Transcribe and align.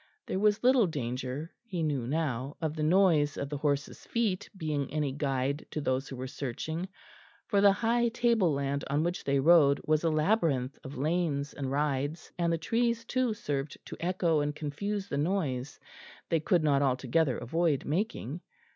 There 0.25 0.39
was 0.39 0.63
little 0.63 0.87
danger, 0.87 1.53
he 1.63 1.83
knew 1.83 2.07
now, 2.07 2.57
of 2.59 2.75
the 2.75 2.81
noise 2.81 3.37
of 3.37 3.49
the 3.49 3.57
horses' 3.59 4.03
feet 4.07 4.49
being 4.57 4.91
any 4.91 5.11
guide 5.11 5.63
to 5.69 5.79
those 5.79 6.09
who 6.09 6.15
were 6.15 6.25
searching, 6.25 6.89
for 7.45 7.61
the 7.61 7.71
high 7.71 8.07
table 8.09 8.51
land 8.51 8.83
on 8.89 9.03
which 9.03 9.23
they 9.25 9.39
rode 9.39 9.79
was 9.85 10.03
a 10.03 10.09
labyrinth 10.09 10.79
of 10.83 10.97
lanes 10.97 11.53
and 11.53 11.69
rides, 11.69 12.31
and 12.39 12.51
the 12.51 12.57
trees 12.57 13.05
too 13.05 13.35
served 13.35 13.77
to 13.85 13.97
echo 13.99 14.39
and 14.39 14.55
confuse 14.55 15.07
the 15.07 15.19
noise 15.19 15.79
they 16.29 16.39
could 16.39 16.63
not 16.63 16.81
altogether 16.81 17.37
avoid 17.37 17.85
making. 17.85 18.41